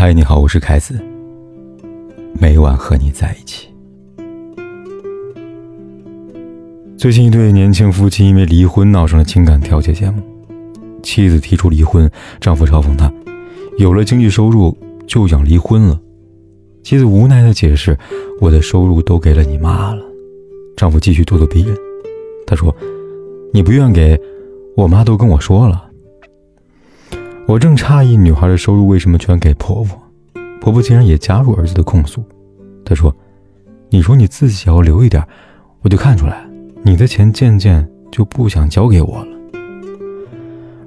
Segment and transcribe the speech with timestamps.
[0.00, 0.98] 嗨，你好，我是凯子。
[2.32, 3.68] 每晚和你在一起。
[6.96, 10.22] 最近一对年轻夫妻因为离婚闹上了情感调解节目，
[11.02, 12.10] 妻子提出离婚，
[12.40, 13.12] 丈夫嘲讽她，
[13.76, 14.74] 有了经济收入
[15.06, 16.00] 就想离婚了。
[16.82, 17.94] 妻子无奈的解释
[18.40, 20.02] ：“我的收入都给了你妈了。”
[20.78, 21.76] 丈夫继续咄咄逼人，
[22.46, 22.74] 他说
[23.52, 24.18] ：“你不愿给，
[24.78, 25.88] 我妈都跟我说了。”
[27.50, 30.00] 我正诧异，女孩的收入为什么全给婆婆？
[30.60, 32.22] 婆婆竟然也加入儿子的控诉。
[32.84, 33.12] 她说
[33.90, 35.20] ：“你说你自己要留一点，
[35.82, 36.48] 我就看出来，
[36.84, 39.26] 你的钱渐渐就不想交给我了。”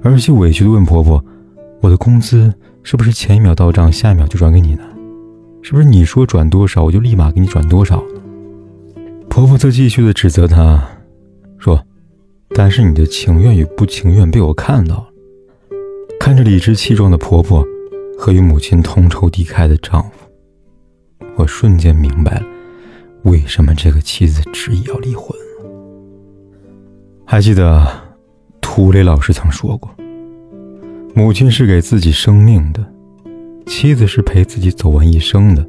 [0.02, 1.22] 儿媳委屈地问婆婆
[1.82, 2.50] ：“我的工资
[2.82, 4.84] 是不是前一秒到账，下一秒就转给你呢？
[5.60, 8.02] 是不是你说转多少，我就立马给你转多少？”
[9.28, 10.82] 婆婆则继续地指责她，
[11.58, 11.84] 说
[12.56, 15.08] ：“但是你的情愿与不情愿被我看到了。”
[16.24, 17.62] 看着理直气壮的婆婆
[18.18, 20.26] 和与母亲同仇敌忾的丈夫，
[21.36, 22.46] 我瞬间明白了
[23.24, 25.70] 为什么这个妻子执意要离婚了。
[27.26, 27.86] 还记得
[28.62, 29.94] 涂磊老师曾说过
[31.14, 32.82] ：“母亲是给自己生命的，
[33.66, 35.62] 妻子是陪自己走完一生的。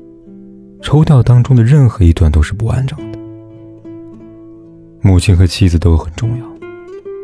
[0.81, 3.19] 抽掉当中的任何一段都是不完整的。
[5.01, 6.45] 母亲和妻子都很重要。”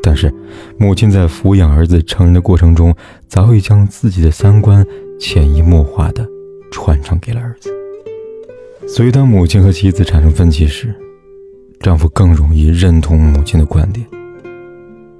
[0.03, 0.33] 但是，
[0.77, 2.93] 母亲在抚养儿子成人的过程中，
[3.27, 4.85] 早已将自己的三观
[5.19, 6.27] 潜移默化的
[6.71, 7.69] 传承给了儿子。
[8.87, 10.93] 所以，当母亲和妻子产生分歧时，
[11.79, 14.05] 丈夫更容易认同母亲的观点，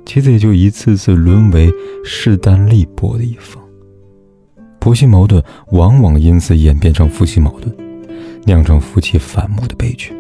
[0.04, 1.72] 妻子也就一次次沦为
[2.04, 3.64] 势单力薄的一方。
[4.80, 5.44] 婆媳矛盾
[5.74, 7.72] 往往因此演变成夫妻矛盾，
[8.46, 10.12] 酿成夫妻反目的悲剧。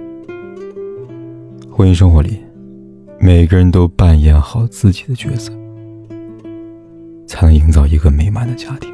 [1.71, 2.50] 婚姻生活里。
[3.23, 5.53] 每个人都扮演好自己的角色，
[7.27, 8.91] 才能营造一个美满的家庭。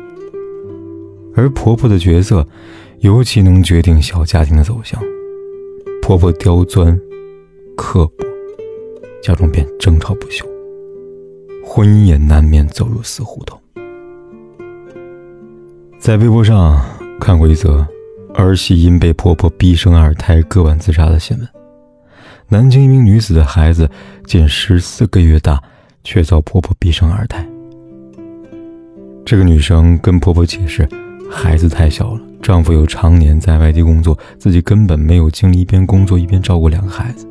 [1.33, 2.45] 而婆婆的角色，
[2.99, 5.01] 尤其能决定小家庭的走向。
[6.01, 6.99] 婆婆刁钻、
[7.77, 8.25] 刻薄，
[9.23, 10.45] 家中便争吵不休，
[11.65, 13.57] 婚姻也难免走入死胡同。
[15.97, 16.77] 在微博上
[17.17, 17.87] 看过一则
[18.33, 21.47] 儿媳因被婆婆逼生二胎割腕自杀的新闻。
[22.49, 23.89] 南京一名女子的孩子
[24.25, 25.61] 仅十四个月大，
[26.03, 27.45] 却遭婆婆逼生二胎。
[29.25, 30.87] 这个女生跟婆婆解释，
[31.29, 37.27] 孩子太小了，丈夫又常年在外地工作，自己根本没有精力一边工作一边照顾两个孩子。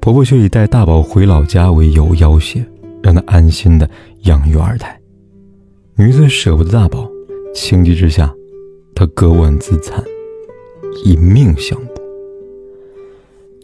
[0.00, 2.64] 婆婆却以带大宝回老家为由要挟，
[3.02, 3.90] 让她安心的
[4.22, 4.96] 养育二胎。
[5.96, 7.10] 女子舍不得大宝，
[7.52, 8.32] 情急之下，
[8.94, 10.00] 她割腕自残，
[11.04, 11.93] 以命相搏。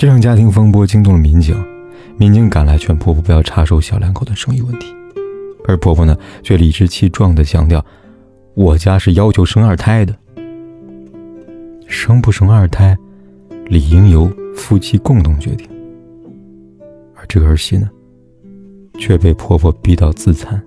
[0.00, 1.54] 这场家庭风波惊动了民警，
[2.16, 4.86] 民警赶来劝婆婆不要插手小两口的生育问题，
[5.68, 7.84] 而婆婆呢却理直气壮地强调
[8.56, 10.16] ：“我家是要求生二胎的，
[11.86, 12.96] 生不生二胎，
[13.66, 15.68] 理应由夫妻共同决定。”
[17.14, 17.86] 而这个儿媳呢，
[18.98, 20.58] 却被婆婆逼到自残，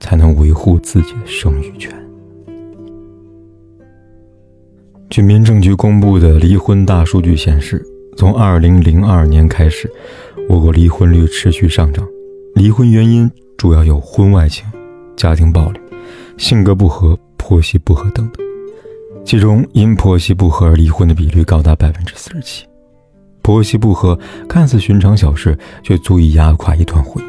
[0.00, 1.90] 才能维护自己的生育权。
[5.08, 7.82] 据民政局公布的离婚大数据显示。
[8.18, 9.88] 从二零零二年开始，
[10.48, 12.04] 我国离婚率持续上涨，
[12.52, 14.66] 离婚原因主要有婚外情、
[15.16, 15.78] 家庭暴力、
[16.36, 18.44] 性格不合、婆媳不和等等。
[19.24, 22.66] 其中，因婆媳不和而离婚的比率高达百分之四十七。
[23.40, 24.18] 婆媳不和
[24.48, 27.28] 看似寻常小事，却足以压垮一段婚姻。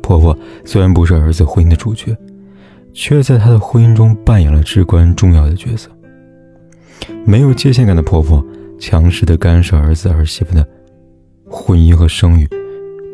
[0.00, 0.34] 婆婆
[0.64, 2.16] 虽然不是儿子婚姻的主角，
[2.94, 5.90] 却在她的婚姻中扮演了至关重要的角色。
[7.26, 8.42] 没有界限感的婆婆。
[8.86, 10.68] 强势的干涉儿子儿媳妇的
[11.48, 12.46] 婚姻和生育，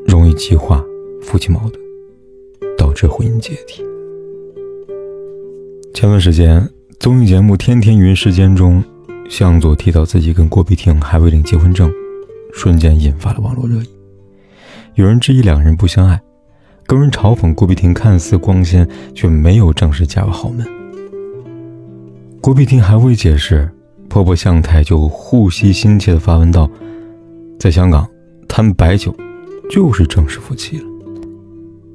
[0.04, 0.84] 容易激化
[1.22, 1.78] 夫妻矛盾，
[2.76, 3.84] 导致婚姻解体。
[5.94, 8.82] 前段时间，综艺节目《天天云时间》中，
[9.28, 11.88] 向佐提到自己跟郭碧婷还未领结婚证，
[12.53, 13.88] 瞬间引发了网络热议。
[14.97, 16.20] 有人质疑两人不相爱，
[16.84, 20.66] 更有人嘲讽郭碧婷看似光鲜，却没有正式嫁入豪门。
[22.41, 23.71] 郭碧婷还未解释。
[24.10, 26.68] 婆婆向太就护膝心切的发问道
[27.60, 28.07] ：“在香港，
[28.48, 29.15] 谈白酒
[29.71, 30.84] 就是正式夫妻了。”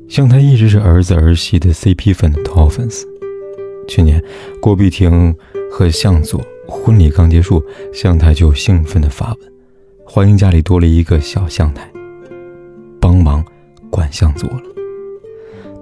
[0.07, 3.05] 向太一直是儿子儿媳的 CP 粉的头号粉丝。
[3.85, 4.23] 去年，
[4.61, 5.35] 郭碧婷
[5.69, 7.61] 和向佐婚礼刚结束，
[7.93, 9.51] 向太就兴奋的发问
[10.07, 11.91] ：“欢迎家里多了一个小向太，
[13.01, 13.43] 帮忙
[13.89, 14.61] 管向佐了。”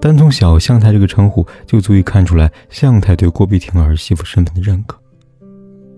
[0.02, 4.98] 单从“小向太”这个称呼，就足以看出来向太对郭碧婷儿媳妇身份的认可。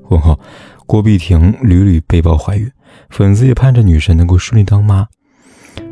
[0.08, 0.40] 婚后，
[0.86, 2.72] 郭碧婷屡屡被曝怀孕，
[3.10, 5.08] 粉丝也盼着女神能够顺利当妈，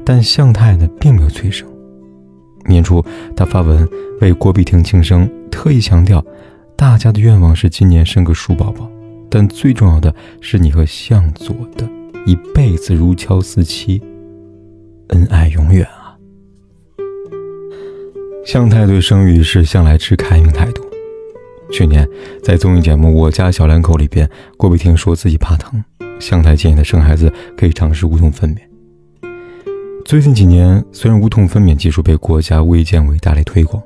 [0.06, 1.68] 但向太呢并没有催生。
[2.66, 3.04] 年初，
[3.36, 3.88] 他发文
[4.22, 6.24] 为郭碧婷庆生，特意强调
[6.78, 8.90] 大家的愿望是今年生个鼠宝宝，
[9.30, 11.90] 但最重要的是你和向佐的
[12.26, 14.02] 一辈子如胶似漆，
[15.10, 16.16] 恩爱永远啊！
[18.46, 20.83] 向太对生育一事向来持开明态度。
[21.74, 22.08] 去年
[22.44, 25.84] 在综艺节目《我家小两口》里边，郭碧婷说自己怕疼，
[26.20, 28.60] 向太建议她生孩子可以尝试无痛分娩。
[30.06, 33.82] 最近几年，虽然无痛分娩技术被国家卫健委大力推广，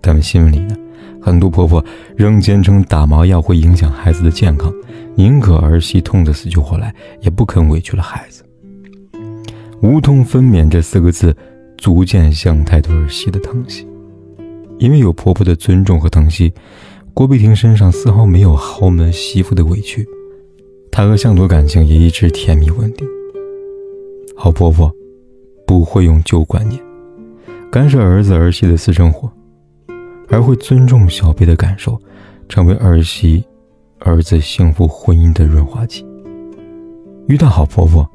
[0.00, 0.76] 但新闻里呢，
[1.20, 1.84] 很多婆婆
[2.14, 4.72] 仍坚称打麻药会影响孩子的健康，
[5.16, 8.44] 宁可儿媳痛得死去活来，也不肯委屈了孩子。
[9.80, 11.36] 无痛分娩这四个字，
[11.76, 13.84] 足见向太对儿媳的疼惜。
[14.78, 16.52] 因为有婆婆的尊重和疼惜，
[17.14, 20.06] 郭碧婷身上丝毫没有豪门媳妇的委屈，
[20.90, 23.06] 她和向佐感情也一直甜蜜稳定。
[24.36, 24.92] 好婆婆。
[25.64, 26.78] 不会用旧观念
[27.70, 29.32] 干涉儿子儿媳的私生活，
[30.28, 31.98] 而会尊重小辈的感受，
[32.46, 33.42] 成为儿媳、
[34.00, 36.04] 儿子幸福婚姻的润滑剂。
[37.26, 38.06] 遇到好婆婆，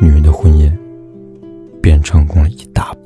[0.00, 0.72] 女人的婚姻
[1.82, 2.94] 便成功了一大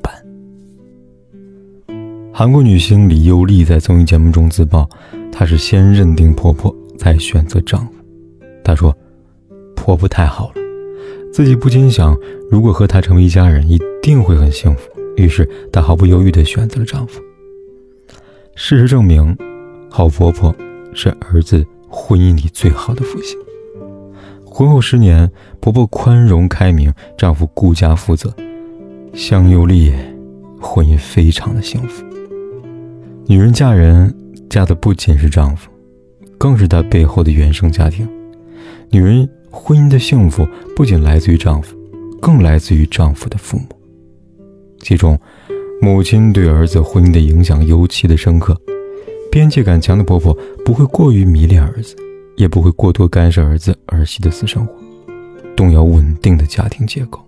[2.41, 4.89] 韩国女星李优丽在综艺节目中自曝，
[5.31, 7.93] 她是先认定婆婆，再选择丈夫。
[8.63, 8.97] 她说
[9.77, 10.53] ：“婆婆太好了。”
[11.31, 12.17] 自己不禁想，
[12.49, 14.89] 如果和她成为一家人，一定会很幸福。
[15.17, 17.21] 于是，她毫不犹豫地选择了丈夫。
[18.55, 19.37] 事实证明，
[19.87, 20.51] 好婆婆
[20.95, 23.37] 是儿子婚姻里最好的福星。
[24.43, 28.33] 婚后十年，婆婆宽容开明，丈夫顾家负责，
[29.13, 29.93] 香又丽，
[30.59, 32.03] 婚姻非常的幸福。
[33.31, 34.13] 女人嫁人，
[34.49, 35.71] 嫁的不仅是丈夫，
[36.37, 38.05] 更是她背后的原生家庭。
[38.89, 39.27] 女人。
[39.49, 40.47] 婚姻的幸福
[40.77, 41.75] 不仅来自于丈夫，
[42.21, 43.65] 更来自于丈夫的父母。
[44.79, 45.17] 其中，
[45.81, 48.57] 母亲对儿子婚姻的影响尤其的深刻。
[49.29, 51.95] 边界感强的婆婆不会过于迷恋儿子，
[52.37, 54.73] 也不会过多干涉儿子儿媳的私生活，
[55.55, 57.21] 动摇稳定的家庭结构。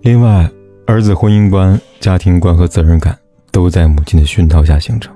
[0.00, 0.50] 另外，
[0.86, 3.18] 儿子婚姻观、家庭观和责任感
[3.50, 5.14] 都在母亲的熏陶下形成。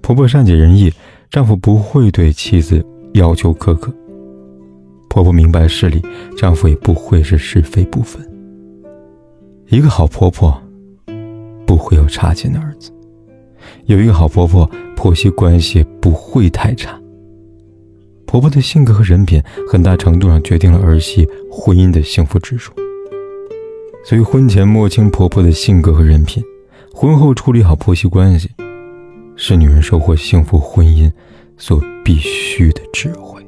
[0.00, 0.92] 婆婆善解人意，
[1.30, 2.84] 丈夫不会对妻子
[3.14, 3.92] 要求苛刻。
[5.08, 6.02] 婆婆明白事理，
[6.36, 8.20] 丈夫也不会是是非不分。
[9.68, 10.60] 一个好婆婆，
[11.66, 12.90] 不会有差劲的儿子；
[13.86, 17.00] 有一个好婆婆，婆媳关系不会太差。
[18.26, 19.40] 婆婆的性格和人品，
[19.70, 22.72] 很大程度上决定了儿媳婚姻的幸福指数。
[24.04, 26.42] 所以，婚前摸清婆婆的性格和人品，
[26.96, 28.48] 婚后处理好婆媳关系，
[29.34, 31.10] 是女人收获幸福婚姻
[31.58, 33.44] 所必须的智慧。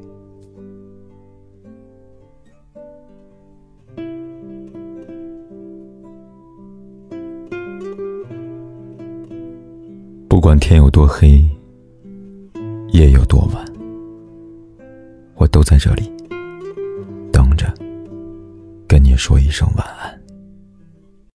[10.28, 11.48] 不管天有多黑，
[12.88, 13.64] 夜有多晚，
[15.36, 16.12] 我都在这里
[17.32, 17.72] 等着，
[18.88, 19.95] 跟你说一声晚安。